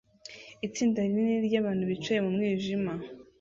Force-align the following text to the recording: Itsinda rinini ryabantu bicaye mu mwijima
Itsinda 0.67 0.97
rinini 1.05 1.45
ryabantu 1.47 1.83
bicaye 1.91 2.19
mu 2.25 2.29
mwijima 2.35 2.91